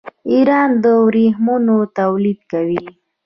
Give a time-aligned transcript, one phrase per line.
[0.31, 2.83] ایران د ورېښمو تولید کوي.